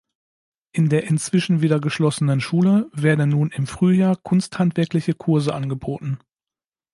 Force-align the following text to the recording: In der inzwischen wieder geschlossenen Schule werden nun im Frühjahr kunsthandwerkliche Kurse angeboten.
In 0.71 0.89
der 0.89 1.03
inzwischen 1.03 1.61
wieder 1.61 1.79
geschlossenen 1.79 2.41
Schule 2.41 2.89
werden 2.91 3.29
nun 3.29 3.51
im 3.51 3.67
Frühjahr 3.67 4.15
kunsthandwerkliche 4.15 5.13
Kurse 5.13 5.53
angeboten. 5.53 6.17